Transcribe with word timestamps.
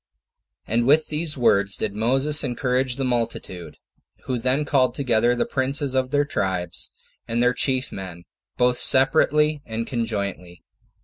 3. 0.65 0.73
And 0.73 0.87
with 0.87 1.09
these 1.09 1.37
words 1.37 1.77
did 1.77 1.93
Moses 1.93 2.43
encourage 2.43 2.95
the 2.95 3.03
multitude, 3.03 3.77
who 4.23 4.39
then 4.39 4.65
called 4.65 4.95
together 4.95 5.35
the 5.35 5.45
princes 5.45 5.93
of 5.93 6.09
their 6.09 6.25
tribes, 6.25 6.89
and 7.27 7.43
their 7.43 7.53
chief 7.53 7.91
men, 7.91 8.23
both 8.57 8.79
separately 8.79 9.61
and 9.63 9.85
conjointly. 9.85 10.63